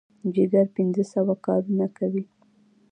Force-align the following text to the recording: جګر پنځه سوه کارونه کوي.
جګر 0.35 0.65
پنځه 0.75 1.03
سوه 1.13 1.33
کارونه 1.45 1.85
کوي. 1.97 2.23